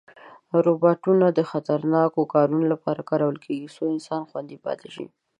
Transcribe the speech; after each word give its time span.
روباټونه 0.65 1.27
د 1.37 1.39
خطرناکو 1.51 2.21
کارونو 2.33 2.65
لپاره 2.73 3.07
کارول 3.09 3.37
کېږي، 3.45 3.67
څو 3.75 3.81
انسان 3.93 4.21
خوندي 4.29 4.57
پاتې 4.65 4.89
شي. 4.95 5.05